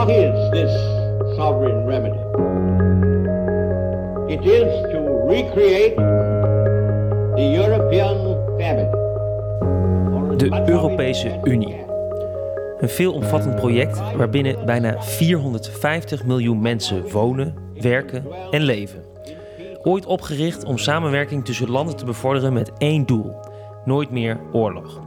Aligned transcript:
what 0.00 0.16
is 0.16 0.50
this 0.50 0.72
sovereign 1.36 1.84
remedy? 1.86 2.18
It 4.34 4.40
is 4.46 4.92
to 4.92 4.98
recreate 5.28 5.96
the 7.36 7.52
European 7.54 8.16
family. 8.58 8.90
De 10.36 10.62
Europese 10.66 11.40
Unie. 11.44 11.84
Een 12.78 12.88
veelomvattend 12.88 13.56
project 13.56 14.00
waarbinnen 14.16 14.66
bijna 14.66 15.02
450 15.02 16.24
miljoen 16.24 16.60
mensen 16.60 17.10
wonen, 17.10 17.54
werken 17.80 18.24
en 18.50 18.62
leven. 18.62 19.04
Ooit 19.82 20.06
opgericht 20.06 20.64
om 20.64 20.78
samenwerking 20.78 21.44
tussen 21.44 21.70
landen 21.70 21.96
te 21.96 22.04
bevorderen 22.04 22.52
met 22.52 22.72
één 22.78 23.06
doel: 23.06 23.34
nooit 23.84 24.10
meer 24.10 24.40
oorlog. 24.52 25.00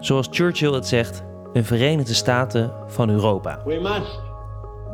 Zoals 0.00 0.28
Churchill 0.30 0.72
het 0.72 0.86
zegt, 0.86 1.22
een 1.54 1.64
Verenigde 1.64 2.14
Staten 2.14 2.72
van 2.86 3.10
Europa. 3.10 3.62
We 3.64 3.80
must 3.80 4.20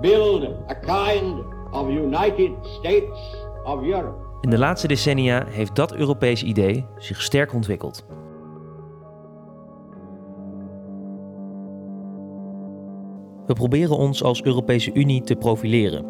build 0.00 0.45
a 0.70 0.74
kind 0.74 1.45
of 1.70 1.88
United 1.88 2.50
States 2.62 3.36
of 3.64 3.83
Europe. 3.83 4.28
In 4.41 4.50
de 4.50 4.59
laatste 4.59 4.86
decennia 4.86 5.45
heeft 5.46 5.77
dat 5.77 5.95
Europese 5.95 6.45
idee 6.45 6.86
zich 6.98 7.23
sterk 7.23 7.55
ontwikkeld. 7.55 8.06
We 13.47 13.52
proberen 13.55 13.97
ons 13.97 14.22
als 14.22 14.42
Europese 14.42 14.92
Unie 14.92 15.22
te 15.22 15.36
profileren. 15.36 16.05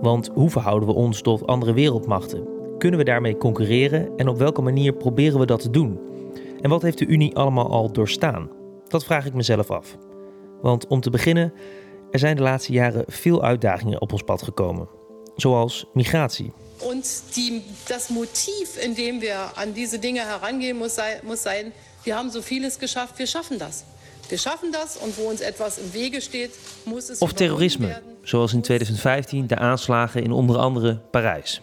Want 0.00 0.30
hoe 0.34 0.50
verhouden 0.50 0.88
we 0.88 0.94
ons 0.94 1.22
tot 1.22 1.46
andere 1.46 1.72
wereldmachten? 1.72 2.48
Kunnen 2.78 2.98
we 2.98 3.04
daarmee 3.04 3.36
concurreren 3.36 4.16
en 4.16 4.28
op 4.28 4.38
welke 4.38 4.62
manier 4.62 4.92
proberen 4.92 5.38
we 5.38 5.46
dat 5.46 5.60
te 5.62 5.70
doen? 5.70 6.00
En 6.60 6.70
wat 6.70 6.82
heeft 6.82 6.98
de 6.98 7.06
Unie 7.06 7.36
allemaal 7.36 7.70
al 7.70 7.92
doorstaan? 7.92 8.61
Dat 8.92 9.04
vraag 9.04 9.26
ik 9.26 9.34
mezelf 9.34 9.70
af. 9.70 9.96
Want 10.62 10.86
om 10.86 11.00
te 11.00 11.10
beginnen, 11.10 11.52
er 12.10 12.18
zijn 12.18 12.36
de 12.36 12.42
laatste 12.42 12.72
jaren 12.72 13.04
veel 13.06 13.42
uitdagingen 13.42 14.00
op 14.00 14.12
ons 14.12 14.22
pad 14.22 14.42
gekomen, 14.42 14.88
zoals 15.36 15.86
migratie. 15.92 16.52
Und 16.78 17.22
die, 17.34 17.62
das 17.88 18.08
Motiv, 18.08 18.76
in 18.84 18.94
dem 18.94 19.20
wir 19.20 19.36
an 19.54 19.72
diese 19.72 19.98
Dinge 19.98 20.20
herangehen, 20.20 20.76
muss, 20.76 20.94
sei, 20.94 21.20
muss 21.22 21.42
sein, 21.42 21.72
wir 22.02 22.14
haben 22.16 22.30
so 22.30 22.42
vieles 22.42 22.78
geschafft, 22.78 23.18
wir 23.18 23.26
schaffen 23.26 23.58
das. 23.58 23.84
Wir 24.28 24.38
schaffen 24.38 24.72
das 24.72 24.96
und 24.96 25.16
wo 25.16 25.30
uns 25.30 25.40
etwas 25.40 25.78
im 25.78 25.92
Wege 25.92 26.20
steht, 26.20 26.50
muss 26.84 27.08
es 27.08 27.20
Of 27.20 27.32
terrorisme, 27.32 28.02
zoals 28.24 28.52
in 28.52 28.62
2015 28.62 29.46
de 29.46 29.56
aanslagen 29.56 30.22
in 30.22 30.32
onder 30.32 30.58
andere 30.58 31.00
Parijs. 31.10 31.62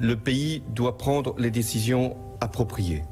le 0.00 0.16
pays 0.16 0.62
doit 0.74 0.96
prendre 0.98 1.34
les 1.38 1.50
décisions 1.50 2.16
appropriées. 2.40 3.02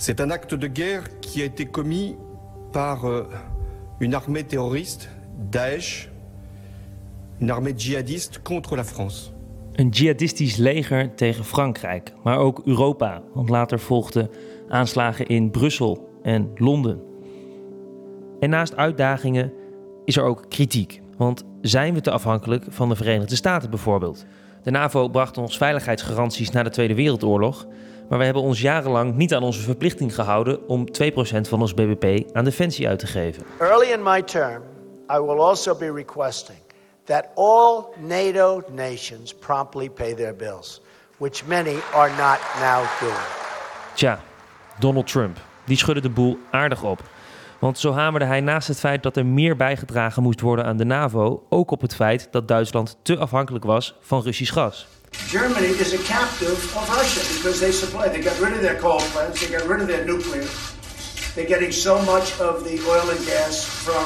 C'est 0.00 0.20
un 0.20 0.30
acte 0.30 0.54
de 0.54 0.68
guerre 0.68 1.18
qui 1.20 1.42
a 1.42 1.44
été 1.44 1.66
commis 1.66 2.16
par 2.72 3.04
euh, 3.04 3.26
une 3.98 4.14
armée 4.14 4.44
terroriste, 4.44 5.08
Daesh, 5.50 6.08
une 7.40 7.50
armée 7.50 7.74
djihadiste 7.76 8.38
contre 8.44 8.76
la 8.76 8.84
France. 8.84 9.32
Een 9.72 9.88
jihadistisch 9.88 10.56
leger 10.56 11.14
tegen 11.14 11.44
Frankrijk, 11.44 12.12
maar 12.22 12.38
ook 12.38 12.62
Europa, 12.64 13.22
want 13.34 13.48
later 13.48 13.78
volgden 13.78 14.30
aanslagen 14.68 15.26
in 15.26 15.50
Brussel 15.50 16.08
en 16.22 16.50
Londen. 16.54 17.00
En 18.40 18.50
naast 18.50 18.76
uitdagingen 18.76 19.52
is 20.04 20.16
er 20.16 20.22
ook 20.22 20.44
kritiek, 20.48 21.00
want 21.16 21.44
zijn 21.60 21.94
we 21.94 22.00
te 22.00 22.10
afhankelijk 22.10 22.64
van 22.68 22.88
de 22.88 22.96
Verenigde 22.96 23.36
Staten 23.36 23.70
bijvoorbeeld? 23.70 24.26
De 24.68 24.74
NAVO 24.74 25.08
bracht 25.08 25.38
ons 25.38 25.56
veiligheidsgaranties 25.56 26.50
na 26.50 26.62
de 26.62 26.70
Tweede 26.70 26.94
Wereldoorlog, 26.94 27.66
maar 28.08 28.18
we 28.18 28.24
hebben 28.24 28.42
ons 28.42 28.60
jarenlang 28.60 29.14
niet 29.14 29.34
aan 29.34 29.42
onze 29.42 29.60
verplichting 29.60 30.14
gehouden 30.14 30.68
om 30.68 30.86
2% 30.86 31.40
van 31.48 31.60
ons 31.60 31.74
BBP 31.74 32.34
aan 32.36 32.44
defensie 32.44 32.88
uit 32.88 32.98
te 32.98 33.06
geven. 33.06 33.42
Early 33.58 33.92
in 33.92 34.02
my 34.02 34.22
term, 34.22 34.62
I 35.10 35.18
will 35.18 35.40
also 35.40 35.76
be 35.76 35.92
requesting 35.92 36.58
that 37.04 37.28
all 37.34 37.84
NATO 38.06 38.62
nations 38.74 39.34
promptly 39.34 39.90
pay 39.90 40.14
their 40.14 40.36
bills, 40.36 40.82
which 41.18 41.46
many 41.46 41.76
are 41.92 42.10
not 42.10 42.38
now 42.60 42.84
doing. 43.00 43.26
Tja, 43.94 44.20
Donald 44.78 45.06
Trump, 45.06 45.36
die 45.64 45.76
schudde 45.76 46.00
de 46.00 46.10
boel 46.10 46.38
aardig 46.50 46.82
op. 46.82 47.02
Want 47.58 47.78
zo 47.78 47.92
hamerde 47.92 48.26
hij 48.26 48.40
naast 48.40 48.68
het 48.68 48.78
feit 48.78 49.02
dat 49.02 49.16
er 49.16 49.26
meer 49.26 49.56
bijgedragen 49.56 50.22
moest 50.22 50.40
worden 50.40 50.64
aan 50.64 50.76
de 50.76 50.84
NAVO, 50.84 51.46
ook 51.48 51.70
op 51.70 51.80
het 51.80 51.94
feit 51.94 52.28
dat 52.30 52.48
Duitsland 52.48 52.98
te 53.02 53.16
afhankelijk 53.16 53.64
was 53.64 53.94
van 54.00 54.22
Russisch 54.22 54.52
gas. 54.52 54.86
Germany 55.10 55.66
is 55.66 55.94
a 55.94 56.18
captive 56.18 56.78
of 56.78 57.00
Russia 57.00 57.22
because 57.36 57.58
they 57.58 57.72
supply. 57.72 58.08
They 58.08 58.22
got 58.22 58.48
rid 58.48 58.52
of 58.52 58.60
their 58.60 58.76
coal 58.76 59.00
plants. 59.12 59.40
They 59.40 59.58
got 59.58 59.68
rid 59.68 59.80
of 59.80 59.88
their 59.88 60.04
nuclear. 60.04 60.44
They're 61.34 61.48
getting 61.48 61.72
so 61.72 61.94
much 61.98 62.40
of 62.40 62.62
the 62.62 62.84
oil 62.88 63.10
and 63.10 63.26
gas 63.26 63.64
from 63.64 64.04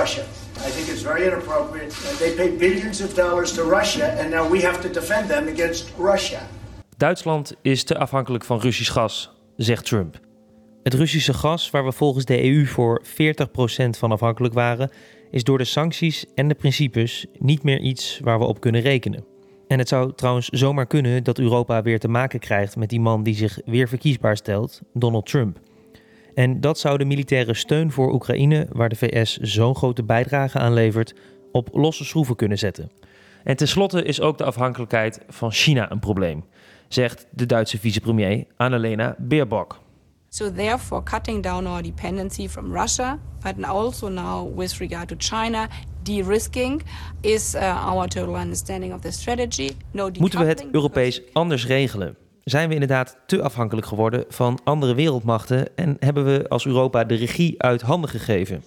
Russia. 0.00 0.22
I 0.66 0.70
think 0.70 0.88
it's 0.88 1.02
very 1.02 1.24
inappropriate. 1.26 1.94
They 2.18 2.34
pay 2.34 2.56
billions 2.56 3.00
of 3.00 3.14
dollars 3.14 3.52
to 3.52 3.62
Russia, 3.62 4.06
and 4.20 4.30
now 4.30 4.50
we 4.50 4.62
have 4.62 4.80
to 4.80 4.88
defend 4.90 5.28
them 5.28 5.48
against 5.48 5.92
Russia. 5.98 6.40
Duitsland 6.96 7.54
is 7.62 7.84
te 7.84 7.98
afhankelijk 7.98 8.44
van 8.44 8.60
Russisch 8.60 8.92
gas, 8.92 9.30
zegt 9.56 9.84
Trump. 9.84 10.27
Het 10.88 10.96
Russische 10.96 11.34
gas, 11.34 11.70
waar 11.70 11.84
we 11.84 11.92
volgens 11.92 12.24
de 12.24 12.44
EU 12.44 12.66
voor 12.66 13.02
40% 13.04 13.08
van 13.90 14.12
afhankelijk 14.12 14.54
waren, 14.54 14.90
is 15.30 15.44
door 15.44 15.58
de 15.58 15.64
sancties 15.64 16.26
en 16.34 16.48
de 16.48 16.54
principes 16.54 17.26
niet 17.38 17.62
meer 17.62 17.80
iets 17.80 18.20
waar 18.22 18.38
we 18.38 18.44
op 18.44 18.60
kunnen 18.60 18.80
rekenen. 18.80 19.24
En 19.66 19.78
het 19.78 19.88
zou 19.88 20.12
trouwens 20.14 20.48
zomaar 20.48 20.86
kunnen 20.86 21.24
dat 21.24 21.38
Europa 21.38 21.82
weer 21.82 21.98
te 21.98 22.08
maken 22.08 22.38
krijgt 22.38 22.76
met 22.76 22.88
die 22.88 23.00
man 23.00 23.22
die 23.22 23.34
zich 23.34 23.58
weer 23.64 23.88
verkiesbaar 23.88 24.36
stelt, 24.36 24.80
Donald 24.94 25.26
Trump. 25.26 25.60
En 26.34 26.60
dat 26.60 26.78
zou 26.78 26.98
de 26.98 27.04
militaire 27.04 27.54
steun 27.54 27.92
voor 27.92 28.12
Oekraïne, 28.12 28.66
waar 28.72 28.88
de 28.88 28.96
VS 28.96 29.36
zo'n 29.36 29.76
grote 29.76 30.02
bijdrage 30.02 30.58
aan 30.58 30.72
levert, 30.72 31.14
op 31.52 31.68
losse 31.72 32.04
schroeven 32.04 32.36
kunnen 32.36 32.58
zetten. 32.58 32.90
En 33.44 33.56
tenslotte 33.56 34.02
is 34.02 34.20
ook 34.20 34.38
de 34.38 34.44
afhankelijkheid 34.44 35.20
van 35.28 35.52
China 35.52 35.90
een 35.90 36.00
probleem, 36.00 36.44
zegt 36.88 37.26
de 37.30 37.46
Duitse 37.46 37.78
vicepremier 37.78 38.44
Annalena 38.56 39.16
Baerbock. 39.18 39.86
So 40.30 40.52
therefore, 40.52 41.02
cutting 41.02 41.42
down 41.42 41.66
our 41.66 41.82
dependency 41.82 42.48
from 42.48 42.72
Russia, 42.72 43.18
but 43.40 43.64
also 43.64 44.08
now 44.08 44.56
with 44.56 44.78
regard 44.78 45.08
to 45.08 45.14
China, 45.18 45.68
de-risking 46.02 46.82
is 47.20 47.54
uh, 47.54 47.60
our 47.60 48.08
total 48.08 48.36
understanding 48.36 48.92
of 48.92 49.00
the 49.00 49.10
strategy. 49.10 49.70
No 49.92 50.10
Moeten 50.18 50.38
we 50.38 50.44
het 50.44 50.66
Europees 50.72 51.22
anders 51.32 51.66
regelen? 51.66 52.16
Zijn 52.44 52.68
we 52.68 52.74
inderdaad 52.74 53.18
te 53.26 53.42
afhankelijk 53.42 53.86
geworden 53.86 54.24
van 54.28 54.58
andere 54.64 54.94
wereldmachten 54.94 55.76
en 55.76 55.96
hebben 56.00 56.24
we 56.24 56.48
als 56.48 56.66
Europa 56.66 57.04
de 57.04 57.14
regie 57.14 57.62
uit 57.62 57.80
handen 57.80 58.10
gegeven? 58.10 58.62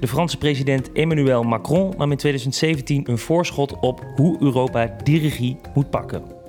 De 0.00 0.08
Franse 0.08 0.38
president 0.38 0.92
Emmanuel 0.92 1.42
Macron 1.42 1.94
nam 1.96 2.10
in 2.10 2.16
2017 2.16 3.10
een 3.10 3.18
voorschot 3.18 3.80
op 3.80 4.04
hoe 4.16 4.36
Europa 4.40 4.96
die 5.02 5.20
regie 5.20 5.56
moet 5.74 5.90
pakken. 5.90 6.41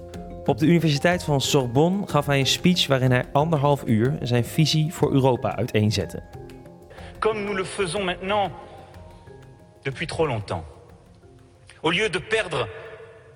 Op 0.45 0.57
de 0.57 0.65
Universiteit 0.65 1.23
van 1.23 1.41
Sorbonne 1.41 2.07
gaf 2.07 2.25
hij 2.25 2.39
een 2.39 2.47
speech 2.47 2.87
waarin 2.87 3.11
hij 3.11 3.25
anderhalf 3.31 3.83
uur 3.85 4.17
zijn 4.21 4.45
visie 4.45 4.93
voor 4.93 5.11
Europa 5.11 5.55
uiteenzette. 5.55 6.23
comme 7.23 7.45
nous 7.45 7.53
le 7.53 7.63
faisons 7.63 8.03
maintenant 8.03 8.51
depuis 9.85 10.07
trop 10.07 10.25
longtemps. 10.25 10.65
Au 11.81 11.89
lieu 11.89 12.09
de 12.09 12.19
perdre 12.19 12.67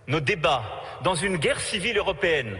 nos 0.07 0.19
débats 0.19 0.61
dans 1.03 1.15
une 1.15 1.37
guerre 1.37 1.61
civile 1.61 1.95
européenne. 1.95 2.57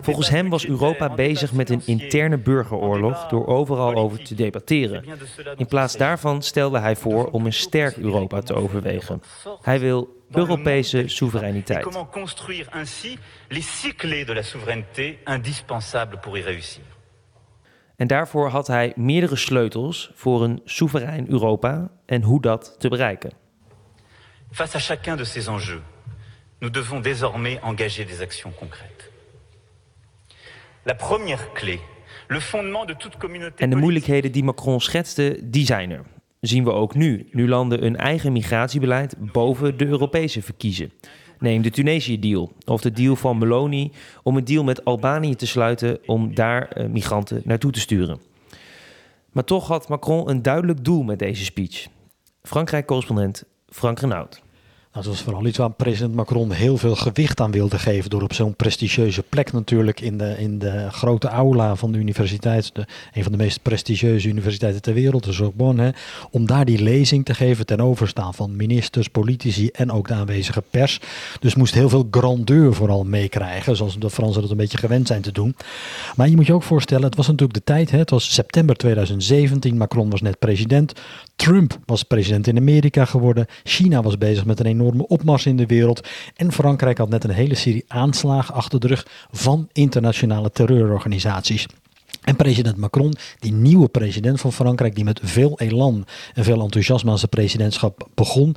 Volgens 0.00 0.28
hem 0.28 0.48
was 0.48 0.66
Europa 0.66 1.14
bezig 1.14 1.52
met 1.52 1.70
een 1.70 1.82
interne 1.84 2.38
burgeroorlog 2.38 3.28
door 3.28 3.46
overal 3.46 3.94
over 3.94 4.24
te 4.24 4.34
debatteren. 4.34 5.04
In 5.56 5.66
plaats 5.66 5.96
daarvan 5.96 6.42
stelde 6.42 6.78
hij 6.78 6.96
voor 6.96 7.30
om 7.30 7.46
een 7.46 7.52
sterk 7.52 7.96
Europa 7.96 8.40
te 8.40 8.54
overwegen. 8.54 9.22
Hij 9.62 9.80
wil 9.80 10.20
Europese 10.30 11.08
soevereiniteit. 11.08 11.82
comment 11.82 12.10
construire 12.10 12.70
ainsi 12.70 13.18
les 13.48 13.80
six 13.80 13.94
clés 13.96 14.26
de 14.26 14.34
la 14.34 14.42
souveraineté 14.42 15.16
indispensables 15.24 16.20
pour 16.20 16.38
y 16.38 16.42
réussir. 16.42 16.82
En 17.96 18.06
daarvoor 18.06 18.48
had 18.48 18.66
hij 18.66 18.92
meerdere 18.96 19.36
sleutels 19.36 20.10
voor 20.14 20.42
een 20.42 20.60
soeverein 20.64 21.30
Europa 21.30 21.90
en 22.06 22.22
hoe 22.22 22.40
dat 22.40 22.74
te 22.78 22.88
bereiken. 22.88 23.32
Face 24.50 24.76
à 24.76 24.80
chacun 24.80 25.16
de 25.16 25.24
ces 25.24 25.46
enjeux, 25.46 25.82
nous 26.58 26.72
devons 26.72 27.02
désormais 27.02 27.60
engager 27.62 28.06
des 28.06 28.20
actions 28.20 28.54
concrètes. 28.58 29.11
En 33.56 33.70
de 33.70 33.76
moeilijkheden 33.76 34.32
die 34.32 34.44
Macron 34.44 34.80
schetste, 34.80 35.38
die 35.42 35.66
zijn 35.66 35.90
er. 35.90 36.04
Zien 36.40 36.64
we 36.64 36.72
ook 36.72 36.94
nu, 36.94 37.28
nu 37.32 37.48
landen 37.48 37.84
een 37.84 37.96
eigen 37.96 38.32
migratiebeleid 38.32 39.14
boven 39.32 39.78
de 39.78 39.86
Europese 39.86 40.42
verkiezen. 40.42 40.92
Neem 41.38 41.62
de 41.62 41.70
Tunesië-deal 41.70 42.52
of 42.64 42.80
de 42.80 42.90
deal 42.90 43.16
van 43.16 43.38
Meloni 43.38 43.92
om 44.22 44.36
een 44.36 44.44
deal 44.44 44.64
met 44.64 44.84
Albanië 44.84 45.34
te 45.34 45.46
sluiten 45.46 45.98
om 46.06 46.34
daar 46.34 46.68
eh, 46.68 46.86
migranten 46.86 47.42
naartoe 47.44 47.72
te 47.72 47.80
sturen. 47.80 48.20
Maar 49.32 49.44
toch 49.44 49.68
had 49.68 49.88
Macron 49.88 50.28
een 50.28 50.42
duidelijk 50.42 50.84
doel 50.84 51.02
met 51.02 51.18
deze 51.18 51.44
speech. 51.44 51.86
Frankrijk-correspondent 52.42 53.44
Frank 53.68 54.00
Renaud. 54.00 54.42
Nou, 54.92 55.04
dat 55.04 55.14
was 55.14 55.22
vooral 55.22 55.46
iets 55.46 55.58
waar 55.58 55.70
president 55.70 56.14
Macron 56.14 56.50
heel 56.50 56.76
veel 56.76 56.94
gewicht 56.94 57.40
aan 57.40 57.50
wilde 57.50 57.78
geven. 57.78 58.10
Door 58.10 58.22
op 58.22 58.32
zo'n 58.32 58.54
prestigieuze 58.54 59.22
plek 59.22 59.52
natuurlijk 59.52 60.00
in 60.00 60.18
de, 60.18 60.34
in 60.38 60.58
de 60.58 60.90
grote 60.90 61.28
aula 61.28 61.76
van 61.76 61.92
de 61.92 61.98
universiteit. 61.98 62.74
De, 62.74 62.86
een 63.12 63.22
van 63.22 63.32
de 63.32 63.38
meest 63.38 63.62
prestigieuze 63.62 64.28
universiteiten 64.28 64.82
ter 64.82 64.94
wereld, 64.94 65.24
de 65.24 65.32
Sorbonne. 65.32 65.82
Hè, 65.82 65.90
om 66.30 66.46
daar 66.46 66.64
die 66.64 66.82
lezing 66.82 67.24
te 67.24 67.34
geven 67.34 67.66
ten 67.66 67.80
overstaan 67.80 68.34
van 68.34 68.56
ministers, 68.56 69.08
politici 69.08 69.68
en 69.68 69.92
ook 69.92 70.08
de 70.08 70.14
aanwezige 70.14 70.62
pers. 70.70 71.00
Dus 71.40 71.54
moest 71.54 71.74
heel 71.74 71.88
veel 71.88 72.08
grandeur 72.10 72.74
vooral 72.74 73.04
meekrijgen. 73.04 73.76
Zoals 73.76 73.98
de 73.98 74.10
Fransen 74.10 74.42
dat 74.42 74.50
een 74.50 74.56
beetje 74.56 74.78
gewend 74.78 75.06
zijn 75.06 75.22
te 75.22 75.32
doen. 75.32 75.56
Maar 76.16 76.28
je 76.28 76.36
moet 76.36 76.46
je 76.46 76.54
ook 76.54 76.62
voorstellen, 76.62 77.04
het 77.04 77.16
was 77.16 77.26
natuurlijk 77.26 77.58
de 77.58 77.64
tijd. 77.64 77.90
Hè, 77.90 77.98
het 77.98 78.10
was 78.10 78.34
september 78.34 78.76
2017. 78.76 79.76
Macron 79.76 80.10
was 80.10 80.20
net 80.20 80.38
president. 80.38 80.92
Trump 81.36 81.78
was 81.84 82.02
president 82.02 82.46
in 82.46 82.56
Amerika 82.56 83.04
geworden. 83.04 83.46
China 83.62 84.02
was 84.02 84.18
bezig 84.18 84.44
met 84.44 84.60
een 84.60 84.66
enorme 84.66 84.80
opmars 84.82 85.46
in 85.46 85.56
de 85.56 85.66
wereld. 85.66 86.08
En 86.36 86.52
Frankrijk 86.52 86.98
had 86.98 87.08
net 87.08 87.24
een 87.24 87.30
hele 87.30 87.54
serie 87.54 87.84
aanslagen 87.88 88.54
achter 88.54 88.80
de 88.80 88.86
rug 88.86 89.06
van 89.30 89.68
internationale 89.72 90.50
terreurorganisaties. 90.50 91.66
En 92.22 92.36
president 92.36 92.76
Macron, 92.76 93.14
die 93.38 93.52
nieuwe 93.52 93.88
president 93.88 94.40
van 94.40 94.52
Frankrijk, 94.52 94.94
die 94.94 95.04
met 95.04 95.20
veel 95.22 95.58
elan 95.58 96.06
en 96.34 96.44
veel 96.44 96.60
enthousiasme 96.60 97.10
aan 97.10 97.18
zijn 97.18 97.30
presidentschap 97.30 98.08
begon. 98.14 98.56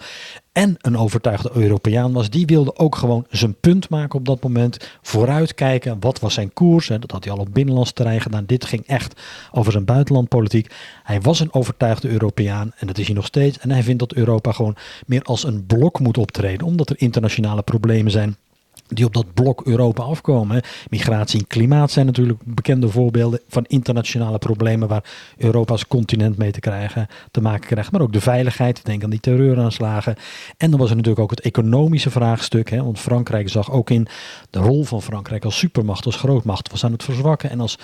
En 0.51 0.75
een 0.81 0.97
overtuigde 0.97 1.49
Europeaan 1.53 2.13
was, 2.13 2.29
die 2.29 2.45
wilde 2.45 2.77
ook 2.77 2.95
gewoon 2.95 3.25
zijn 3.29 3.55
punt 3.59 3.89
maken 3.89 4.19
op 4.19 4.25
dat 4.25 4.43
moment. 4.43 4.97
Vooruitkijken, 5.01 5.97
wat 5.99 6.19
was 6.19 6.33
zijn 6.33 6.53
koers? 6.53 6.87
Dat 6.87 7.11
had 7.11 7.23
hij 7.23 7.33
al 7.33 7.39
op 7.39 7.53
binnenlands 7.53 7.91
terrein 7.91 8.21
gedaan. 8.21 8.45
Dit 8.45 8.65
ging 8.65 8.87
echt 8.87 9.21
over 9.51 9.71
zijn 9.71 9.85
buitenlandpolitiek. 9.85 10.73
Hij 11.03 11.21
was 11.21 11.39
een 11.39 11.53
overtuigde 11.53 12.09
Europeaan 12.09 12.71
en 12.77 12.87
dat 12.87 12.97
is 12.97 13.05
hij 13.05 13.15
nog 13.15 13.25
steeds. 13.25 13.59
En 13.59 13.71
hij 13.71 13.83
vindt 13.83 13.99
dat 13.99 14.13
Europa 14.13 14.51
gewoon 14.51 14.75
meer 15.05 15.21
als 15.21 15.43
een 15.43 15.65
blok 15.65 15.99
moet 15.99 16.17
optreden, 16.17 16.67
omdat 16.67 16.89
er 16.89 16.95
internationale 16.99 17.61
problemen 17.61 18.11
zijn 18.11 18.37
die 18.87 19.05
op 19.05 19.13
dat 19.13 19.33
blok 19.33 19.61
Europa 19.61 20.03
afkomen. 20.03 20.61
Migratie 20.89 21.39
en 21.39 21.47
klimaat 21.47 21.91
zijn 21.91 22.05
natuurlijk 22.05 22.39
bekende 22.43 22.89
voorbeelden 22.89 23.39
van 23.47 23.65
internationale 23.67 24.37
problemen 24.37 24.87
waar 24.87 25.33
Europa 25.37 25.71
als 25.71 25.87
continent 25.87 26.37
mee 26.37 26.51
te, 26.51 26.59
krijgen, 26.59 27.07
te 27.31 27.41
maken 27.41 27.67
krijgt. 27.67 27.91
Maar 27.91 28.01
ook 28.01 28.13
de 28.13 28.21
veiligheid, 28.21 28.85
denk 28.85 29.03
aan 29.03 29.09
die 29.09 29.19
terreuraanslagen. 29.19 30.15
En 30.57 30.69
dan 30.69 30.79
was 30.79 30.89
er 30.89 30.95
natuurlijk 30.95 31.23
ook 31.23 31.29
het 31.29 31.41
economische 31.41 32.11
vraagstuk. 32.11 32.69
Hè, 32.69 32.83
want 32.83 32.99
Frankrijk 32.99 33.49
zag 33.49 33.71
ook 33.71 33.89
in 33.89 34.07
de 34.49 34.59
rol 34.59 34.83
van 34.83 35.01
Frankrijk 35.01 35.45
als 35.45 35.57
supermacht, 35.57 36.05
als 36.05 36.15
grootmacht, 36.15 36.71
was 36.71 36.83
aan 36.83 36.91
het 36.91 37.03
verzwakken. 37.03 37.49
En 37.49 37.59
als 37.59 37.77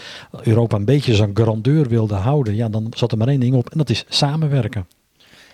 Europa 0.44 0.76
een 0.76 0.86
beetje 0.86 1.16
zijn 1.16 1.32
grandeur 1.34 1.88
wilde 1.88 2.16
houden, 2.16 2.56
ja, 2.56 2.70
dan 2.70 2.88
zat 2.96 3.12
er 3.12 3.18
maar 3.18 3.28
één 3.28 3.40
ding 3.40 3.56
op 3.56 3.70
en 3.70 3.78
dat 3.78 3.90
is 3.90 4.06
samenwerken. 4.10 4.88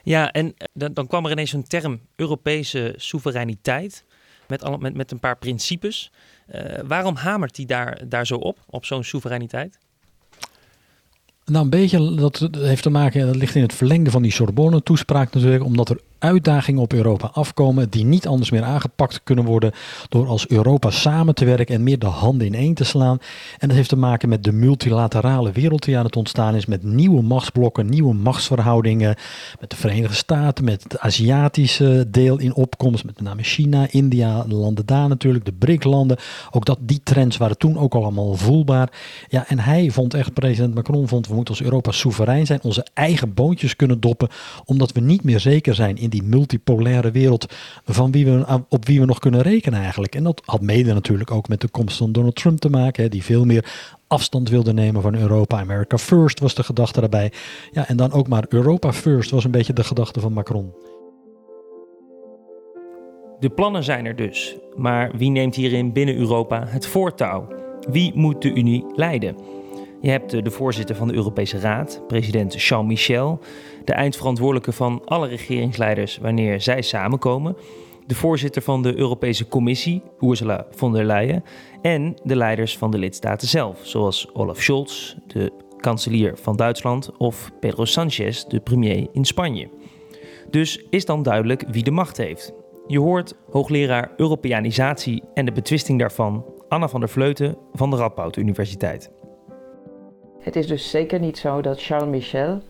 Ja, 0.03 0.31
en 0.31 0.53
eh, 0.57 0.67
dan, 0.73 0.93
dan 0.93 1.07
kwam 1.07 1.25
er 1.25 1.31
ineens 1.31 1.53
een 1.53 1.67
term 1.67 1.99
Europese 2.15 2.93
soevereiniteit 2.97 4.05
met, 4.47 4.93
met, 4.93 5.11
een 5.11 5.19
paar 5.19 5.37
principes. 5.37 6.11
Uh, 6.55 6.61
waarom 6.85 7.15
hamert 7.15 7.57
hij 7.57 7.65
daar, 7.65 8.01
daar 8.07 8.27
zo 8.27 8.35
op, 8.35 8.57
op 8.69 8.85
zo'n 8.85 9.03
soevereiniteit? 9.03 9.77
Nou, 11.45 11.63
een 11.63 11.69
beetje, 11.69 12.15
dat 12.15 12.49
heeft 12.51 12.83
te 12.83 12.89
maken, 12.89 13.25
dat 13.25 13.35
ligt 13.35 13.55
in 13.55 13.61
het 13.61 13.73
verlengde 13.73 14.11
van 14.11 14.21
die 14.21 14.31
Sorbonne-toespraak 14.31 15.33
natuurlijk, 15.33 15.63
omdat 15.63 15.89
er 15.89 15.99
uitdagingen 16.19 16.81
op 16.81 16.93
Europa 16.93 17.29
afkomen 17.33 17.89
die 17.89 18.05
niet 18.05 18.27
anders 18.27 18.51
meer 18.51 18.63
aangepakt 18.63 19.21
kunnen 19.23 19.45
worden 19.45 19.71
door 20.09 20.27
als 20.27 20.47
Europa 20.47 20.89
samen 20.89 21.35
te 21.35 21.45
werken 21.45 21.75
en 21.75 21.83
meer 21.83 21.99
de 21.99 22.05
handen 22.05 22.47
in 22.47 22.55
één 22.55 22.73
te 22.73 22.83
slaan. 22.83 23.19
En 23.57 23.67
dat 23.67 23.77
heeft 23.77 23.89
te 23.89 23.95
maken 23.95 24.29
met 24.29 24.43
de 24.43 24.51
multilaterale 24.51 25.51
wereld 25.51 25.83
die 25.83 25.97
aan 25.97 26.05
het 26.05 26.15
ontstaan 26.15 26.55
is, 26.55 26.65
met 26.65 26.83
nieuwe 26.83 27.21
machtsblokken, 27.21 27.89
nieuwe 27.89 28.13
machtsverhoudingen, 28.13 29.15
met 29.59 29.69
de 29.69 29.75
Verenigde 29.75 30.15
Staten, 30.15 30.63
met 30.63 30.83
het 30.83 30.99
Aziatische 30.99 32.05
deel 32.07 32.39
in 32.39 32.53
opkomst, 32.53 33.05
met 33.05 33.21
name 33.21 33.43
China, 33.43 33.87
India, 33.89 34.43
de 34.43 34.55
landen 34.55 34.85
daar 34.85 35.07
natuurlijk, 35.07 35.45
de 35.45 35.53
BRIC-landen. 35.53 36.17
Ook 36.51 36.65
dat, 36.65 36.77
die 36.81 37.01
trends 37.03 37.37
waren 37.37 37.57
toen 37.57 37.77
ook 37.77 37.95
allemaal 37.95 38.33
voelbaar. 38.33 38.91
Ja, 39.29 39.47
en 39.47 39.59
hij 39.59 39.89
vond 39.91 40.13
echt, 40.13 40.33
president 40.33 40.75
Macron 40.75 41.07
vond, 41.07 41.27
we 41.27 41.35
moeten 41.35 41.53
als 41.53 41.63
Europa 41.63 41.91
soeverein 41.91 42.45
zijn, 42.45 42.59
onze 42.63 42.85
eigen 42.93 43.33
boontjes 43.33 43.75
kunnen 43.75 43.99
doppen, 43.99 44.29
omdat 44.65 44.91
we 44.91 44.99
niet 44.99 45.23
meer 45.23 45.39
zeker 45.39 45.75
zijn 45.75 45.97
in 45.97 46.06
die 46.09 46.23
multipolaire 46.23 47.11
wereld 47.11 47.53
van 47.85 48.11
wie 48.11 48.25
we, 48.25 48.63
op 48.69 48.85
wie 48.85 48.99
we 48.99 49.05
nog 49.05 49.19
kunnen 49.19 49.41
rekenen 49.41 49.79
eigenlijk. 49.79 50.15
En 50.15 50.23
dat 50.23 50.41
had 50.45 50.61
mede 50.61 50.93
natuurlijk 50.93 51.31
ook 51.31 51.47
met 51.47 51.61
de 51.61 51.67
komst 51.67 51.97
van 51.97 52.11
Donald 52.11 52.35
Trump 52.35 52.59
te 52.59 52.69
maken, 52.69 53.03
hè, 53.03 53.09
die 53.09 53.23
veel 53.23 53.45
meer 53.45 53.95
afstand 54.07 54.49
wilde 54.49 54.73
nemen 54.73 55.01
van 55.01 55.15
Europa. 55.15 55.59
America 55.59 55.97
first 55.97 56.39
was 56.39 56.55
de 56.55 56.63
gedachte 56.63 56.99
daarbij. 56.99 57.31
Ja, 57.71 57.87
en 57.87 57.97
dan 57.97 58.11
ook 58.11 58.27
maar 58.27 58.45
Europa 58.49 58.93
first 58.93 59.31
was 59.31 59.43
een 59.43 59.51
beetje 59.51 59.73
de 59.73 59.83
gedachte 59.83 60.19
van 60.19 60.33
Macron. 60.33 60.73
De 63.39 63.49
plannen 63.49 63.83
zijn 63.83 64.05
er 64.05 64.15
dus, 64.15 64.55
maar 64.75 65.11
wie 65.17 65.29
neemt 65.29 65.55
hierin 65.55 65.93
binnen 65.93 66.15
Europa 66.15 66.63
het 66.67 66.87
voortouw? 66.87 67.47
Wie 67.89 68.11
moet 68.15 68.41
de 68.41 68.53
Unie 68.53 68.85
leiden? 68.95 69.35
Je 70.01 70.09
hebt 70.09 70.43
de 70.43 70.51
voorzitter 70.51 70.95
van 70.95 71.07
de 71.07 71.13
Europese 71.13 71.59
Raad, 71.59 72.01
president 72.07 72.61
Jean 72.61 72.87
Michel, 72.87 73.39
de 73.87 73.93
eindverantwoordelijke 73.93 74.71
van 74.71 75.01
alle 75.05 75.27
regeringsleiders 75.27 76.17
wanneer 76.17 76.61
zij 76.61 76.81
samenkomen, 76.81 77.57
de 78.05 78.15
voorzitter 78.15 78.61
van 78.61 78.81
de 78.81 78.97
Europese 78.97 79.47
Commissie, 79.47 80.01
Ursula 80.19 80.65
von 80.71 80.93
der 80.93 81.05
Leyen, 81.05 81.43
en 81.81 82.15
de 82.23 82.35
leiders 82.35 82.77
van 82.77 82.91
de 82.91 82.97
lidstaten 82.97 83.47
zelf, 83.47 83.79
zoals 83.81 84.33
Olaf 84.33 84.61
Scholz, 84.61 85.15
de 85.27 85.51
kanselier 85.77 86.37
van 86.37 86.55
Duitsland, 86.55 87.17
of 87.17 87.51
Pedro 87.59 87.85
Sanchez, 87.85 88.43
de 88.43 88.59
premier 88.59 89.07
in 89.11 89.25
Spanje. 89.25 89.69
Dus 90.49 90.85
is 90.89 91.05
dan 91.05 91.23
duidelijk 91.23 91.63
wie 91.71 91.83
de 91.83 91.91
macht 91.91 92.17
heeft. 92.17 92.53
Je 92.87 92.99
hoort 92.99 93.35
hoogleraar 93.51 94.11
Europeanisatie 94.17 95.23
en 95.33 95.45
de 95.45 95.51
betwisting 95.51 95.99
daarvan, 95.99 96.45
Anna 96.67 96.87
van 96.87 96.99
der 96.99 97.09
Vleuten 97.09 97.57
van 97.73 97.89
de 97.89 97.95
Radboud 97.95 98.35
Universiteit. 98.35 99.11
Het 100.39 100.55
is 100.55 100.67
dus 100.67 100.89
zeker 100.89 101.19
niet 101.19 101.37
zo 101.37 101.61
dat 101.61 101.83
Charles 101.83 102.09
Michel 102.09 102.61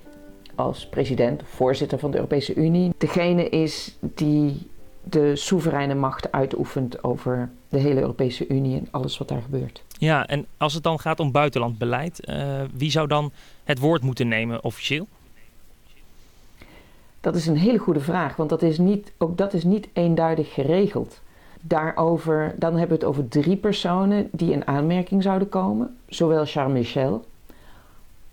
als 0.57 0.88
president, 0.88 1.42
voorzitter 1.45 2.00
van 2.00 2.12
de 2.12 2.18
Europese 2.18 2.54
Unie, 2.54 2.94
degene 2.98 3.50
is 3.50 3.98
die 4.00 4.68
de 5.04 5.36
soevereine 5.36 5.95
macht 5.95 6.31
uitoefent 6.31 7.04
over 7.04 7.50
de 7.69 7.80
hele 7.80 8.00
Europese 8.00 8.48
Unie 8.48 8.77
en 8.77 8.88
alles 8.92 9.18
wat 9.18 9.27
daar 9.27 9.42
gebeurt. 9.42 9.83
Ja, 9.98 10.27
en 10.27 10.45
als 10.57 10.74
het 10.74 10.83
dan 10.83 11.00
gaat 11.00 11.19
om 11.19 11.31
buitenlandbeleid, 11.31 12.30
uh, 12.30 12.62
wie 12.74 12.92
zou 12.92 13.07
dan 13.07 13.31
het 13.63 13.80
woord 13.80 14.01
moeten 14.01 14.27
nemen 14.27 14.63
officieel? 14.63 15.07
Dat 17.21 17.36
is 17.36 17.48
een 17.48 17.57
hele 17.57 17.77
goede 17.77 18.00
vraag, 18.00 18.36
want 18.36 18.50
dat 18.50 18.62
is 18.62 18.77
niet, 18.77 19.12
ook 19.18 19.38
dat 19.38 19.54
is 19.54 19.63
niet 19.63 19.88
eenduidig 19.94 20.54
geregeld. 20.54 21.21
Daarover, 21.62 22.56
dan 22.57 22.71
hebben 22.71 22.98
we 22.98 23.06
het 23.06 23.13
over 23.13 23.27
drie 23.27 23.57
personen 23.57 24.30
die 24.31 24.52
in 24.52 24.68
aanmerking 24.68 25.23
zouden 25.23 25.49
komen. 25.49 25.97
Zowel 26.07 26.45
Charles 26.45 26.73
Michel, 26.73 27.26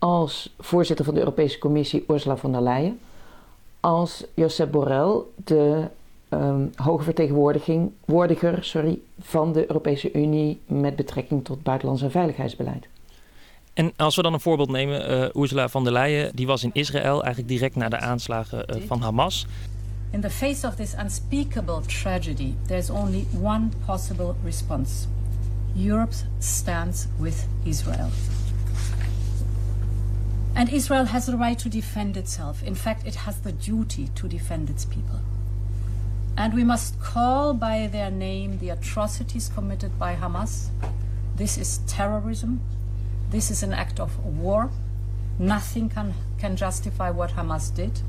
als 0.05 0.55
voorzitter 0.59 1.05
van 1.05 1.15
de 1.15 1.21
Europese 1.21 1.59
Commissie 1.59 2.05
Ursula 2.09 2.37
von 2.37 2.53
der 2.53 2.63
Leyen, 2.63 3.01
als 3.81 4.25
Josep 4.35 4.71
Borrell, 4.71 5.23
de 5.45 5.89
um, 6.31 6.71
hoge 6.77 7.05
vertegenwoordiger 7.05 8.65
sorry, 8.65 8.99
van 9.21 9.53
de 9.53 9.67
Europese 9.67 10.13
Unie 10.13 10.61
met 10.67 10.97
betrekking 10.97 11.45
tot 11.45 11.63
buitenlands 11.63 12.03
en 12.03 12.11
veiligheidsbeleid. 12.11 12.87
En 13.75 13.93
als 13.97 14.17
we 14.17 14.23
dan 14.23 14.33
een 14.33 14.41
voorbeeld 14.41 14.71
nemen, 14.71 15.11
uh, 15.11 15.43
Ursula 15.43 15.69
von 15.69 15.85
der 15.85 15.93
Leyen, 15.93 16.31
die 16.35 16.47
was 16.47 16.65
in 16.65 16.71
Israël 16.73 17.23
eigenlijk 17.23 17.49
direct 17.49 17.77
na 17.77 17.89
de 17.89 17.99
aanslagen 17.99 18.77
uh, 18.77 18.83
van 18.87 19.01
Hamas. 19.01 19.47
In 20.11 20.21
the 20.21 20.31
face 20.31 20.67
of 20.67 20.75
this 20.75 20.95
unspeakable 21.03 21.81
tragedy, 21.81 22.55
there's 22.67 22.91
only 22.91 23.27
one 23.43 23.69
possible 23.87 24.35
response. 24.45 25.07
Europe 25.77 26.15
stands 26.39 27.07
with 27.19 27.47
Israel. 27.63 28.09
And 30.57 30.73
Israel 30.73 31.07
has 31.07 31.27
the 31.27 31.37
right 31.37 31.59
to 31.59 31.69
defend 31.69 32.17
itself. 32.17 32.63
In 32.63 32.77
fact, 32.77 33.07
it 33.07 33.17
has 33.17 33.41
the 33.41 33.53
duty 33.53 34.09
to 34.15 34.29
defend 34.29 34.71
its 34.71 34.85
people. 34.85 35.21
And 36.37 36.55
we 36.55 36.65
must 36.65 37.01
call 37.01 37.55
by 37.55 37.89
their 37.89 38.11
name 38.11 38.59
the 38.59 38.71
atrocities 38.71 39.51
committed 39.55 39.99
by 39.99 40.15
Hamas. 40.15 40.71
This 41.37 41.59
is 41.59 41.81
terrorism. 41.87 42.61
This 43.31 43.51
is 43.51 43.63
an 43.63 43.73
act 43.73 43.99
of 43.99 44.11
war. 44.25 44.71
Nothing 45.39 45.89
can, 45.89 46.15
can 46.39 46.57
justify 46.57 47.11
what 47.11 47.31
Hamas 47.31 47.75
did. 47.75 48.01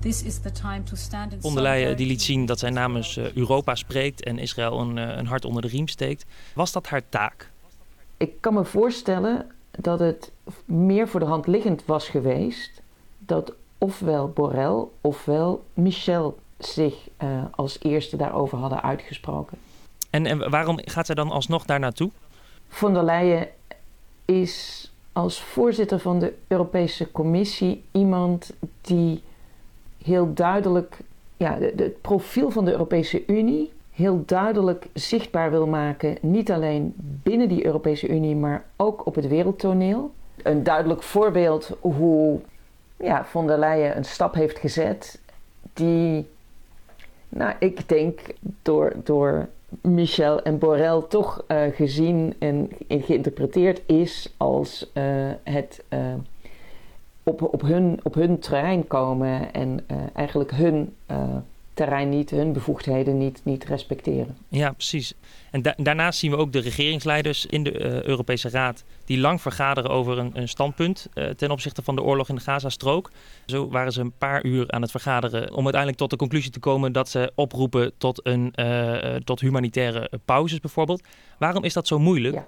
This 0.00 0.22
is 0.22 0.40
the 0.40 0.50
time 0.50 0.84
to 0.84 0.96
stand 0.96 1.32
in 1.32 1.40
Von 1.40 1.54
der 1.54 1.62
Leyen 1.62 1.96
die 1.96 2.06
liet 2.06 2.22
zien 2.22 2.46
dat 2.46 2.58
zij 2.58 2.70
namens 2.70 3.16
uh, 3.16 3.32
Europa 3.32 3.74
spreekt 3.74 4.22
en 4.22 4.38
Israël 4.38 4.80
een, 4.80 4.96
uh, 4.96 5.16
een 5.16 5.26
hart 5.26 5.44
onder 5.44 5.62
de 5.62 5.68
riem 5.68 5.88
steekt. 5.88 6.24
Was 6.54 6.72
dat 6.72 6.86
haar 6.86 7.08
taak? 7.08 7.50
Ik 8.16 8.40
kan 8.40 8.54
me 8.54 8.64
voorstellen 8.64 9.46
dat 9.78 9.98
het 9.98 10.32
meer 10.64 11.08
voor 11.08 11.20
de 11.20 11.26
hand 11.26 11.46
liggend 11.46 11.84
was 11.84 12.08
geweest 12.08 12.82
dat 13.18 13.52
ofwel 13.78 14.28
Borrell 14.28 14.84
ofwel 15.00 15.64
Michel 15.74 16.38
zich 16.58 17.08
uh, 17.22 17.44
als 17.50 17.78
eerste 17.80 18.16
daarover 18.16 18.58
hadden 18.58 18.82
uitgesproken. 18.82 19.58
En, 20.10 20.26
en 20.26 20.50
waarom 20.50 20.78
gaat 20.84 21.06
zij 21.06 21.14
dan 21.14 21.30
alsnog 21.30 21.64
daar 21.64 21.80
naartoe? 21.80 22.10
Von 22.68 22.94
der 22.94 23.04
Leyen 23.04 23.48
is 24.24 24.92
als 25.12 25.40
voorzitter 25.40 25.98
van 25.98 26.18
de 26.18 26.34
Europese 26.48 27.10
Commissie 27.10 27.84
iemand 27.92 28.52
die 28.80 29.22
heel 30.02 30.34
duidelijk 30.34 30.98
ja, 31.36 31.58
het 31.58 32.00
profiel 32.00 32.50
van 32.50 32.64
de 32.64 32.70
Europese 32.70 33.22
Unie 33.26 33.72
heel 33.94 34.22
duidelijk 34.26 34.86
zichtbaar 34.92 35.50
wil 35.50 35.66
maken. 35.66 36.16
Niet 36.20 36.50
alleen 36.50 36.94
binnen 36.96 37.48
die 37.48 37.64
Europese 37.64 38.08
Unie, 38.08 38.36
maar 38.36 38.64
ook 38.76 39.06
op 39.06 39.14
het 39.14 39.28
wereldtoneel. 39.28 40.10
Een 40.42 40.62
duidelijk 40.62 41.02
voorbeeld 41.02 41.76
hoe 41.80 42.40
ja, 42.96 43.24
von 43.24 43.46
der 43.46 43.58
Leyen 43.58 43.96
een 43.96 44.04
stap 44.04 44.34
heeft 44.34 44.58
gezet 44.58 45.20
die, 45.72 46.26
nou, 47.28 47.54
ik 47.58 47.88
denk 47.88 48.20
door, 48.62 48.92
door 49.04 49.48
Michel 49.80 50.42
en 50.42 50.58
Borrell 50.58 51.02
toch 51.08 51.44
uh, 51.48 51.62
gezien 51.72 52.34
en 52.38 52.70
geïnterpreteerd 52.88 53.82
is 53.86 54.34
als 54.36 54.90
uh, 54.94 55.04
het 55.42 55.84
uh, 55.88 55.98
op, 57.22 57.42
op, 57.42 57.60
hun, 57.60 58.00
op 58.02 58.14
hun 58.14 58.38
terrein 58.38 58.86
komen 58.86 59.52
en 59.52 59.86
eigenlijk 60.14 60.50
hun 60.50 60.94
terrein 61.74 62.08
niet, 62.08 62.30
hun 62.30 62.52
bevoegdheden 62.52 63.18
niet, 63.18 63.40
niet 63.44 63.64
respecteren. 63.64 64.36
Ja, 64.48 64.72
precies. 64.72 65.14
En 65.50 65.62
da 65.62 65.74
daarnaast 65.76 66.18
zien 66.18 66.30
we 66.30 66.36
ook 66.36 66.52
de 66.52 66.58
regeringsleiders 66.58 67.46
in 67.46 67.62
de 67.62 67.72
uh, 67.72 68.02
Europese 68.02 68.50
Raad 68.50 68.84
die 69.04 69.18
lang 69.18 69.40
vergaderen 69.40 69.90
over 69.90 70.18
een, 70.18 70.30
een 70.34 70.48
standpunt 70.48 71.08
uh, 71.14 71.28
ten 71.28 71.50
opzichte 71.50 71.82
van 71.82 71.94
de 71.94 72.02
oorlog 72.02 72.28
in 72.28 72.34
de 72.34 72.40
Gazastrook. 72.40 73.10
Zo 73.46 73.68
waren 73.68 73.92
ze 73.92 74.00
een 74.00 74.12
paar 74.18 74.44
uur 74.44 74.70
aan 74.70 74.82
het 74.82 74.90
vergaderen 74.90 75.50
om 75.50 75.62
uiteindelijk 75.62 75.96
tot 75.96 76.10
de 76.10 76.16
conclusie 76.16 76.50
te 76.50 76.60
komen 76.60 76.92
dat 76.92 77.08
ze 77.08 77.32
oproepen 77.34 77.92
tot, 77.98 78.20
een, 78.26 78.52
uh, 78.60 79.14
tot 79.14 79.40
humanitaire 79.40 80.10
pauzes 80.24 80.60
bijvoorbeeld. 80.60 81.02
Waarom 81.38 81.64
is 81.64 81.72
dat 81.72 81.86
zo 81.86 81.98
moeilijk? 81.98 82.34
Ja. 82.34 82.46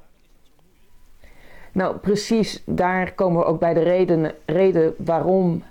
Nou, 1.73 1.97
precies 1.97 2.63
daar 2.67 3.15
komen 3.15 3.39
we 3.41 3.47
ook 3.47 3.61
bij 3.61 3.75
de 3.75 3.83
reden, 3.83 4.35
reden 4.47 4.95
waarom 4.99 5.63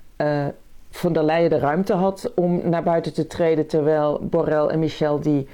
von 0.95 1.13
der 1.13 1.23
Leyen 1.23 1.49
de 1.49 1.59
ruimte 1.59 1.93
had 1.93 2.31
om 2.35 2.69
naar 2.69 2.83
buiten 2.83 3.13
te 3.13 3.27
treden, 3.27 3.67
terwijl 3.67 4.19
Borrell 4.21 4.65
en 4.67 4.79
Michel 4.79 5.19
die 5.19 5.47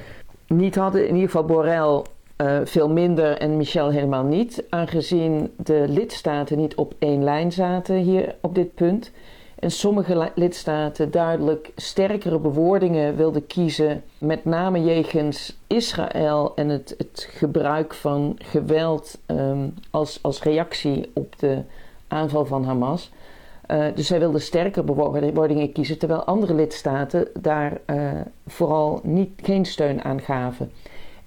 niet 0.48 0.76
hadden. 0.76 1.08
In 1.08 1.14
ieder 1.14 1.30
geval 1.30 1.46
Borrell 1.46 2.02
uh, 2.42 2.60
veel 2.64 2.90
minder 2.90 3.38
en 3.38 3.58
Michel 3.58 3.90
helemaal 3.90 4.24
niet, 4.24 4.64
aangezien 4.70 5.54
de 5.58 5.86
lidstaten 5.88 6.58
niet 6.58 6.76
op 6.76 6.94
één 7.00 7.24
lijn 7.24 7.52
zaten 7.52 7.96
hier 7.96 8.36
op 8.42 8.56
dit 8.56 8.74
punt. 8.74 9.12
En 9.60 9.72
sommige 9.72 10.32
lidstaten 10.36 11.12
duidelijk 11.12 11.72
sterkere 11.76 12.40
bewoordingen 12.40 13.16
wilden 13.16 13.48
kiezen, 13.48 14.04
met 14.18 14.46
name 14.46 14.84
jegens 14.84 15.58
Israël 15.68 16.52
en 16.56 16.70
het, 16.70 16.96
het 16.98 17.28
gebruik 17.30 17.94
van 17.94 18.36
geweld 18.44 19.18
um, 19.28 19.74
als, 19.92 20.20
als 20.22 20.44
reactie 20.44 21.12
op 21.14 21.40
de 21.40 21.62
aanval 22.08 22.46
van 22.46 22.64
Hamas. 22.64 23.12
Uh, 23.72 23.86
dus 23.96 24.08
zij 24.08 24.20
wilden 24.20 24.42
sterker 24.42 24.84
bewoordingen 24.84 25.72
kiezen, 25.72 25.98
terwijl 25.98 26.24
andere 26.24 26.54
lidstaten 26.54 27.28
daar 27.40 27.78
uh, 27.86 28.12
vooral 28.48 29.00
niet, 29.04 29.30
geen 29.44 29.66
steun 29.66 30.04
aan 30.04 30.22
gaven. 30.22 30.72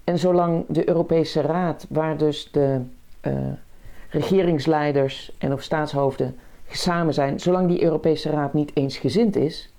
En 0.03 0.19
zolang 0.19 0.65
de 0.67 0.87
Europese 0.87 1.41
Raad, 1.41 1.85
waar 1.89 2.17
dus 2.17 2.51
de 2.51 2.81
uh, 3.21 3.33
regeringsleiders 4.09 5.31
en 5.37 5.53
of 5.53 5.61
staatshoofden 5.61 6.35
samen 6.69 7.13
zijn, 7.13 7.39
zolang 7.39 7.67
die 7.67 7.83
Europese 7.83 8.29
Raad 8.29 8.53
niet 8.53 8.71
eensgezind 8.73 9.35
is, 9.35 9.73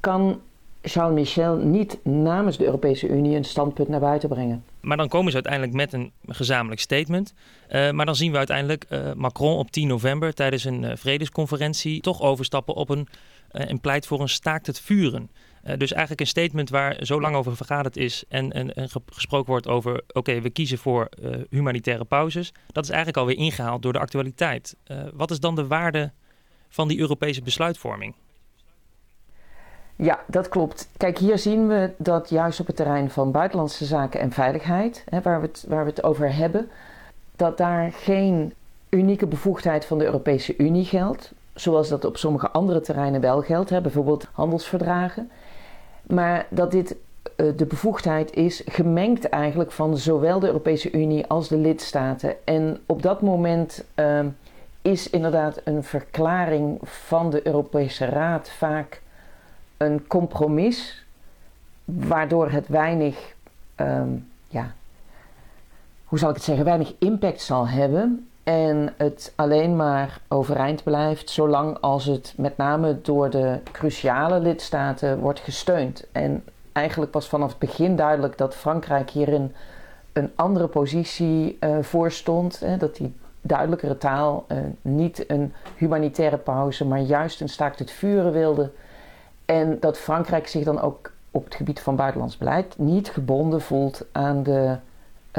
kan 0.00 0.40
Charles 0.82 1.14
Michel 1.14 1.56
niet 1.56 1.98
namens 2.04 2.56
de 2.56 2.64
Europese 2.64 3.08
Unie 3.08 3.36
een 3.36 3.44
standpunt 3.44 3.88
naar 3.88 4.00
buiten 4.00 4.28
brengen. 4.28 4.64
Maar 4.82 4.96
dan 4.96 5.08
komen 5.08 5.28
ze 5.28 5.34
uiteindelijk 5.34 5.72
met 5.74 5.92
een 5.92 6.12
gezamenlijk 6.26 6.80
statement. 6.80 7.34
Uh, 7.68 7.90
maar 7.90 8.06
dan 8.06 8.16
zien 8.16 8.30
we 8.32 8.36
uiteindelijk 8.36 8.84
uh, 8.88 9.12
Macron 9.12 9.56
op 9.56 9.70
10 9.70 9.88
november 9.88 10.34
tijdens 10.34 10.64
een 10.64 10.82
uh, 10.82 10.90
vredesconferentie 10.94 12.00
toch 12.00 12.20
overstappen 12.20 12.74
op 12.74 12.88
een 12.88 13.08
en 13.50 13.80
pleit 13.80 14.06
voor 14.06 14.20
een 14.20 14.28
staakt 14.28 14.66
het 14.66 14.80
vuren. 14.80 15.30
dus 15.76 15.92
eigenlijk 15.92 16.20
een 16.20 16.26
statement 16.26 16.70
waar 16.70 16.96
zo 17.00 17.20
lang 17.20 17.36
over 17.36 17.56
vergaderd 17.56 17.96
is 17.96 18.24
en, 18.28 18.52
en, 18.52 18.74
en 18.74 18.88
gesproken 19.06 19.50
wordt 19.50 19.68
over 19.68 20.02
oké, 20.12 20.40
we 20.40 20.50
kiezen 20.50 20.78
voor 20.78 21.08
humanitaire 21.50 22.04
pauzes. 22.04 22.52
Dat 22.66 22.84
is 22.84 22.90
eigenlijk 22.90 23.18
alweer 23.18 23.36
ingehaald 23.36 23.82
door 23.82 23.92
de 23.92 23.98
actualiteit. 23.98 24.76
wat 25.14 25.30
is 25.30 25.40
dan 25.40 25.54
de 25.54 25.66
waarde 25.66 26.12
van 26.68 26.88
die 26.88 26.98
Europese 26.98 27.42
besluitvorming? 27.42 28.14
Ja, 30.02 30.20
dat 30.26 30.48
klopt. 30.48 30.88
Kijk, 30.96 31.18
hier 31.18 31.38
zien 31.38 31.68
we 31.68 31.90
dat 31.96 32.28
juist 32.28 32.60
op 32.60 32.66
het 32.66 32.76
terrein 32.76 33.10
van 33.10 33.30
buitenlandse 33.30 33.84
zaken 33.84 34.20
en 34.20 34.32
veiligheid, 34.32 35.04
hè, 35.08 35.20
waar, 35.20 35.40
we 35.40 35.46
het, 35.46 35.64
waar 35.68 35.84
we 35.84 35.90
het 35.90 36.04
over 36.04 36.34
hebben, 36.34 36.70
dat 37.36 37.58
daar 37.58 37.92
geen 37.92 38.54
unieke 38.88 39.26
bevoegdheid 39.26 39.84
van 39.84 39.98
de 39.98 40.04
Europese 40.04 40.54
Unie 40.56 40.84
geldt, 40.84 41.32
zoals 41.54 41.88
dat 41.88 42.04
op 42.04 42.16
sommige 42.16 42.50
andere 42.50 42.80
terreinen 42.80 43.20
wel 43.20 43.40
geldt, 43.40 43.70
hè, 43.70 43.80
bijvoorbeeld 43.80 44.28
handelsverdragen. 44.32 45.30
Maar 46.02 46.46
dat 46.50 46.70
dit 46.70 46.96
uh, 47.36 47.56
de 47.56 47.66
bevoegdheid 47.66 48.34
is 48.34 48.62
gemengd 48.66 49.28
eigenlijk 49.28 49.72
van 49.72 49.96
zowel 49.96 50.40
de 50.40 50.46
Europese 50.46 50.92
Unie 50.92 51.26
als 51.26 51.48
de 51.48 51.56
lidstaten. 51.56 52.34
En 52.44 52.78
op 52.86 53.02
dat 53.02 53.20
moment 53.20 53.84
uh, 53.96 54.20
is 54.82 55.10
inderdaad 55.10 55.60
een 55.64 55.84
verklaring 55.84 56.78
van 56.82 57.30
de 57.30 57.46
Europese 57.46 58.04
Raad 58.04 58.50
vaak 58.50 59.01
een 59.84 60.06
compromis, 60.06 61.04
waardoor 61.84 62.50
het 62.50 62.68
weinig, 62.68 63.34
um, 63.76 64.28
ja, 64.48 64.72
hoe 66.04 66.18
zal 66.18 66.28
ik 66.28 66.34
het 66.34 66.44
zeggen, 66.44 66.64
weinig 66.64 66.94
impact 66.98 67.40
zal 67.40 67.68
hebben. 67.68 68.26
En 68.42 68.94
het 68.96 69.32
alleen 69.36 69.76
maar 69.76 70.20
overeind 70.28 70.82
blijft 70.82 71.30
zolang 71.30 71.78
als 71.80 72.04
het 72.04 72.34
met 72.36 72.56
name 72.56 73.00
door 73.02 73.30
de 73.30 73.58
cruciale 73.72 74.40
lidstaten 74.40 75.18
wordt 75.18 75.40
gesteund. 75.40 76.06
En 76.12 76.44
eigenlijk 76.72 77.12
was 77.12 77.28
vanaf 77.28 77.48
het 77.48 77.58
begin 77.58 77.96
duidelijk 77.96 78.38
dat 78.38 78.54
Frankrijk 78.54 79.10
hierin 79.10 79.54
een 80.12 80.30
andere 80.34 80.66
positie 80.66 81.56
uh, 81.60 81.76
voorstond. 81.80 82.60
Hè, 82.60 82.76
dat 82.76 82.96
die 82.96 83.14
duidelijkere 83.40 83.98
taal 83.98 84.44
uh, 84.48 84.58
niet 84.82 85.30
een 85.30 85.52
humanitaire 85.76 86.38
pauze, 86.38 86.86
maar 86.86 87.00
juist 87.00 87.40
een 87.40 87.48
staakt 87.48 87.78
het 87.78 87.90
vuren 87.90 88.32
wilde. 88.32 88.70
En 89.52 89.76
dat 89.80 89.98
Frankrijk 89.98 90.46
zich 90.48 90.64
dan 90.64 90.80
ook 90.80 91.12
op 91.30 91.44
het 91.44 91.54
gebied 91.54 91.80
van 91.80 91.96
buitenlands 91.96 92.38
beleid 92.38 92.74
niet 92.78 93.10
gebonden 93.10 93.60
voelt 93.60 94.04
aan 94.12 94.42
de, 94.42 94.76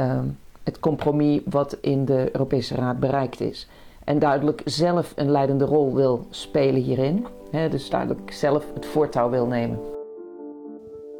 uh, 0.00 0.18
het 0.62 0.80
compromis 0.80 1.40
wat 1.44 1.76
in 1.80 2.04
de 2.04 2.28
Europese 2.32 2.74
Raad 2.74 3.00
bereikt 3.00 3.40
is. 3.40 3.68
En 4.04 4.18
duidelijk 4.18 4.62
zelf 4.64 5.12
een 5.16 5.30
leidende 5.30 5.64
rol 5.64 5.94
wil 5.94 6.26
spelen 6.30 6.82
hierin. 6.82 7.26
Dus 7.70 7.90
duidelijk 7.90 8.32
zelf 8.32 8.64
het 8.74 8.86
voortouw 8.86 9.30
wil 9.30 9.46
nemen. 9.46 9.78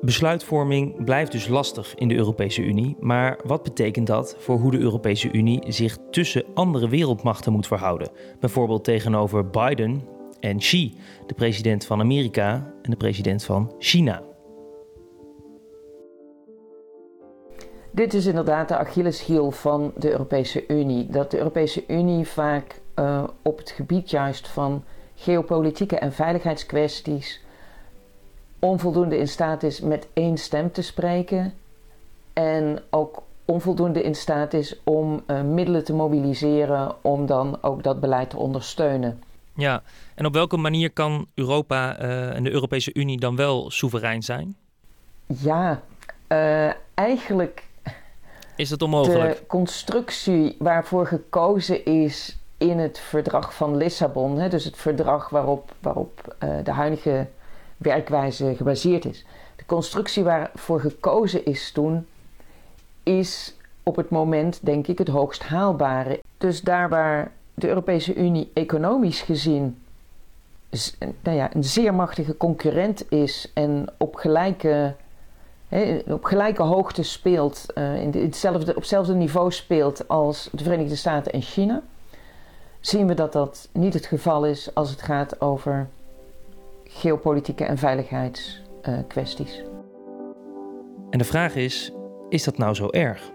Besluitvorming 0.00 1.04
blijft 1.04 1.32
dus 1.32 1.48
lastig 1.48 1.94
in 1.94 2.08
de 2.08 2.14
Europese 2.14 2.62
Unie. 2.62 2.96
Maar 3.00 3.38
wat 3.44 3.62
betekent 3.62 4.06
dat 4.06 4.36
voor 4.38 4.58
hoe 4.58 4.70
de 4.70 4.78
Europese 4.78 5.32
Unie 5.32 5.72
zich 5.72 5.96
tussen 6.10 6.44
andere 6.54 6.88
wereldmachten 6.88 7.52
moet 7.52 7.66
verhouden? 7.66 8.10
Bijvoorbeeld 8.40 8.84
tegenover 8.84 9.46
Biden 9.50 10.02
en 10.44 10.58
Xi, 10.58 10.96
de 11.26 11.34
president 11.34 11.86
van 11.86 12.00
Amerika 12.00 12.72
en 12.82 12.90
de 12.90 12.96
president 12.96 13.44
van 13.44 13.72
China. 13.78 14.22
Dit 17.90 18.14
is 18.14 18.26
inderdaad 18.26 18.68
de 18.68 18.76
Achilleshiel 18.76 19.50
van 19.50 19.92
de 19.96 20.10
Europese 20.10 20.64
Unie. 20.66 21.06
Dat 21.06 21.30
de 21.30 21.38
Europese 21.38 21.84
Unie 21.86 22.26
vaak 22.26 22.80
uh, 22.98 23.24
op 23.42 23.58
het 23.58 23.70
gebied 23.70 24.10
juist 24.10 24.48
van 24.48 24.84
geopolitieke 25.14 25.98
en 25.98 26.12
veiligheidskwesties 26.12 27.42
onvoldoende 28.58 29.18
in 29.18 29.28
staat 29.28 29.62
is 29.62 29.80
met 29.80 30.08
één 30.12 30.36
stem 30.36 30.72
te 30.72 30.82
spreken. 30.82 31.52
En 32.32 32.82
ook 32.90 33.22
onvoldoende 33.44 34.02
in 34.02 34.14
staat 34.14 34.52
is 34.52 34.80
om 34.84 35.22
uh, 35.26 35.42
middelen 35.42 35.84
te 35.84 35.94
mobiliseren 35.94 36.94
om 37.02 37.26
dan 37.26 37.58
ook 37.60 37.82
dat 37.82 38.00
beleid 38.00 38.30
te 38.30 38.36
ondersteunen. 38.36 39.22
Ja, 39.54 39.82
en 40.14 40.26
op 40.26 40.32
welke 40.32 40.56
manier 40.56 40.90
kan 40.90 41.26
Europa 41.34 42.02
uh, 42.02 42.36
en 42.36 42.44
de 42.44 42.50
Europese 42.50 42.94
Unie 42.94 43.18
dan 43.18 43.36
wel 43.36 43.70
soeverein 43.70 44.22
zijn? 44.22 44.56
Ja, 45.26 45.82
uh, 46.28 46.72
eigenlijk. 46.94 47.64
Is 48.56 48.70
het 48.70 48.82
onmogelijk? 48.82 49.38
De 49.38 49.46
constructie 49.46 50.56
waarvoor 50.58 51.06
gekozen 51.06 51.84
is 51.84 52.38
in 52.58 52.78
het 52.78 52.98
verdrag 52.98 53.54
van 53.54 53.76
Lissabon, 53.76 54.38
hè, 54.38 54.48
dus 54.48 54.64
het 54.64 54.76
verdrag 54.76 55.28
waarop, 55.28 55.74
waarop 55.80 56.36
uh, 56.44 56.50
de 56.64 56.70
huidige 56.70 57.28
werkwijze 57.76 58.54
gebaseerd 58.56 59.04
is. 59.04 59.24
De 59.56 59.64
constructie 59.66 60.24
waarvoor 60.24 60.80
gekozen 60.80 61.44
is 61.44 61.72
toen, 61.72 62.06
is 63.02 63.54
op 63.82 63.96
het 63.96 64.10
moment, 64.10 64.58
denk 64.62 64.86
ik, 64.86 64.98
het 64.98 65.08
hoogst 65.08 65.42
haalbare. 65.42 66.20
Dus 66.38 66.60
daar 66.60 66.88
waar 66.88 67.32
de 67.54 67.68
Europese 67.68 68.14
Unie 68.14 68.50
economisch 68.54 69.20
gezien 69.20 69.78
nou 71.22 71.36
ja, 71.36 71.54
een 71.54 71.64
zeer 71.64 71.94
machtige 71.94 72.36
concurrent 72.36 73.10
is 73.10 73.50
en 73.54 73.86
op 73.98 74.14
gelijke, 74.14 74.94
he, 75.68 76.02
op 76.06 76.24
gelijke 76.24 76.62
hoogte 76.62 77.02
speelt, 77.02 77.66
uh, 77.74 78.02
in 78.02 78.10
hetzelfde, 78.10 78.70
op 78.70 78.76
hetzelfde 78.76 79.14
niveau 79.14 79.52
speelt 79.52 80.08
als 80.08 80.48
de 80.52 80.64
Verenigde 80.64 80.96
Staten 80.96 81.32
en 81.32 81.42
China, 81.42 81.82
zien 82.80 83.06
we 83.06 83.14
dat 83.14 83.32
dat 83.32 83.68
niet 83.72 83.94
het 83.94 84.06
geval 84.06 84.46
is 84.46 84.74
als 84.74 84.90
het 84.90 85.02
gaat 85.02 85.40
over 85.40 85.88
geopolitieke 86.84 87.64
en 87.64 87.78
veiligheidszaken. 87.78 88.62
uh, 88.88 88.98
kwesties. 89.08 89.62
En 91.10 91.18
de 91.18 91.24
vraag 91.24 91.54
is: 91.54 91.92
is 92.28 92.44
dat 92.44 92.58
nou 92.58 92.74
zo 92.74 92.88
erg? 92.90 93.33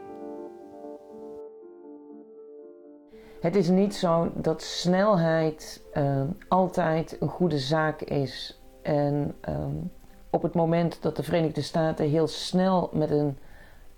Het 3.41 3.55
is 3.55 3.69
niet 3.69 3.96
zo 3.96 4.31
dat 4.34 4.62
snelheid 4.62 5.81
uh, 5.93 6.22
altijd 6.48 7.17
een 7.19 7.27
goede 7.27 7.58
zaak 7.60 8.01
is. 8.01 8.60
En 8.81 9.36
um, 9.50 9.91
op 10.29 10.41
het 10.41 10.53
moment 10.53 11.01
dat 11.01 11.15
de 11.15 11.24
Verenigde 11.24 11.62
Staten 11.62 12.10
heel 12.10 12.27
snel 12.27 12.89
met 12.93 13.12
een 13.12 13.38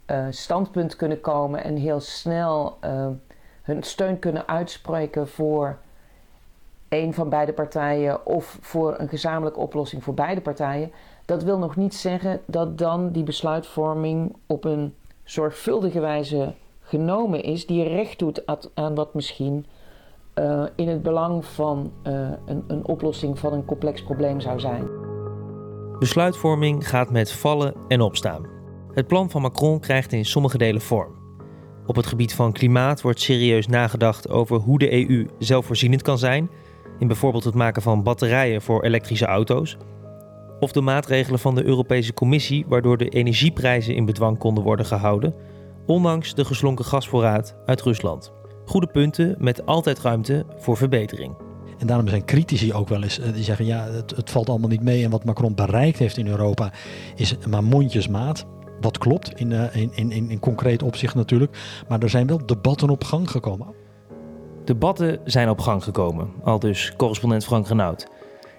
uh, 0.07 0.25
standpunt 0.29 0.95
kunnen 0.95 1.21
komen 1.21 1.63
en 1.63 1.75
heel 1.75 1.99
snel 1.99 2.77
uh, 2.85 3.07
hun 3.61 3.83
steun 3.83 4.19
kunnen 4.19 4.47
uitspreken 4.47 5.27
voor 5.27 5.77
een 6.89 7.13
van 7.13 7.29
beide 7.29 7.53
partijen 7.53 8.25
of 8.25 8.57
voor 8.61 8.95
een 8.99 9.09
gezamenlijke 9.09 9.59
oplossing 9.59 10.03
voor 10.03 10.13
beide 10.13 10.41
partijen, 10.41 10.91
dat 11.25 11.43
wil 11.43 11.57
nog 11.57 11.75
niet 11.75 11.95
zeggen 11.95 12.41
dat 12.45 12.77
dan 12.77 13.11
die 13.11 13.23
besluitvorming 13.23 14.35
op 14.45 14.63
een 14.63 14.95
zorgvuldige 15.23 15.99
wijze 15.99 16.53
genomen 16.91 17.43
is, 17.43 17.65
die 17.65 17.83
recht 17.83 18.19
doet 18.19 18.43
aan 18.73 18.95
wat 18.95 19.13
misschien 19.13 19.65
uh, 20.35 20.63
in 20.75 20.87
het 20.87 21.03
belang 21.03 21.45
van 21.45 21.91
uh, 22.03 22.29
een, 22.45 22.63
een 22.67 22.85
oplossing 22.85 23.39
van 23.39 23.53
een 23.53 23.65
complex 23.65 24.03
probleem 24.03 24.39
zou 24.39 24.59
zijn. 24.59 24.87
Besluitvorming 25.99 26.89
gaat 26.89 27.11
met 27.11 27.31
vallen 27.31 27.73
en 27.87 28.01
opstaan. 28.01 28.45
Het 28.93 29.07
plan 29.07 29.29
van 29.29 29.41
Macron 29.41 29.79
krijgt 29.79 30.13
in 30.13 30.25
sommige 30.25 30.57
delen 30.57 30.81
vorm. 30.81 31.11
Op 31.85 31.95
het 31.95 32.05
gebied 32.05 32.33
van 32.33 32.51
klimaat 32.51 33.01
wordt 33.01 33.21
serieus 33.21 33.67
nagedacht 33.67 34.29
over 34.29 34.57
hoe 34.57 34.79
de 34.79 35.09
EU 35.09 35.27
zelfvoorzienend 35.39 36.01
kan 36.01 36.17
zijn, 36.17 36.49
in 36.99 37.07
bijvoorbeeld 37.07 37.43
het 37.43 37.55
maken 37.55 37.81
van 37.81 38.03
batterijen 38.03 38.61
voor 38.61 38.83
elektrische 38.83 39.25
auto's, 39.25 39.77
of 40.59 40.71
de 40.71 40.81
maatregelen 40.81 41.39
van 41.39 41.55
de 41.55 41.63
Europese 41.63 42.13
Commissie 42.13 42.65
waardoor 42.67 42.97
de 42.97 43.09
energieprijzen 43.09 43.95
in 43.95 44.05
bedwang 44.05 44.37
konden 44.37 44.63
worden 44.63 44.85
gehouden, 44.85 45.35
ondanks 45.91 46.33
de 46.33 46.45
geslonken 46.45 46.85
gasvoorraad 46.85 47.55
uit 47.65 47.81
Rusland. 47.81 48.31
Goede 48.65 48.87
punten 48.87 49.35
met 49.37 49.65
altijd 49.65 49.99
ruimte 49.99 50.45
voor 50.57 50.77
verbetering. 50.77 51.35
En 51.79 51.87
daarom 51.87 52.07
zijn 52.07 52.25
critici 52.25 52.73
ook 52.73 52.89
wel 52.89 53.03
eens, 53.03 53.19
eh, 53.19 53.33
die 53.33 53.43
zeggen 53.43 53.65
ja, 53.65 53.83
het, 53.83 54.15
het, 54.15 54.29
valt 54.29 54.49
allemaal 54.49 54.69
niet 54.69 54.83
mee. 54.83 55.03
En 55.03 55.09
wat 55.09 55.25
Macron 55.25 55.55
bereikt 55.55 55.99
heeft 55.99 56.17
in 56.17 56.27
Europa 56.27 56.71
is 57.15 57.37
maar 57.49 57.63
mondjesmaat. 57.63 58.45
Wat 58.81 58.97
klopt 58.97 59.39
in, 59.39 59.51
uh, 59.51 59.75
in, 59.75 59.91
in, 59.95 60.29
in, 60.29 60.39
concreet 60.39 60.83
opzicht 60.83 61.15
natuurlijk. 61.15 61.57
Maar 61.87 61.99
er 61.99 62.09
zijn 62.09 62.27
wel 62.27 62.45
debatten 62.45 62.89
op 62.89 63.03
gang 63.03 63.31
gekomen. 63.31 63.67
Debatten 64.65 65.19
zijn 65.23 65.49
op 65.49 65.59
gang 65.59 65.83
gekomen, 65.83 66.29
al 66.43 66.59
dus 66.59 66.93
correspondent 66.97 67.45
Frank 67.45 67.67
Renaud. 67.67 68.07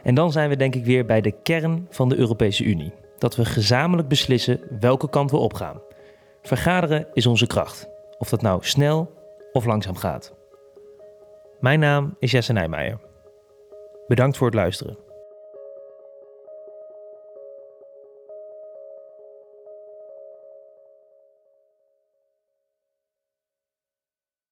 En 0.03 0.15
dan 0.15 0.33
zijn 0.33 0.49
we 0.49 0.57
denk 0.57 0.75
ik 0.75 0.85
weer 0.85 1.07
bij 1.07 1.21
de 1.21 1.35
kern 1.43 1.87
van 1.91 2.09
de 2.09 2.17
Europese 2.17 2.65
Unie. 2.65 2.93
Dat 3.19 3.37
we 3.37 3.45
gezamenlijk 3.45 4.09
beslissen 4.09 4.61
welke 4.81 5.11
kant 5.11 5.31
we 5.31 5.37
opgaan. 5.37 5.81
Vergaderen 6.43 7.07
is 7.13 7.27
onze 7.27 7.47
kracht. 7.47 7.89
Of 8.19 8.29
dat 8.29 8.43
nou 8.43 8.65
snel 8.65 9.13
of 9.53 9.65
langzaam 9.65 9.97
gaat. 9.97 10.35
Mijn 11.61 11.81
naam 11.81 12.17
is 12.19 12.31
Jesse 12.31 12.53
Nijmeijer. 12.53 12.99
Bedankt 14.07 14.37
voor 14.37 14.47
het 14.47 14.57
luisteren. 14.57 14.99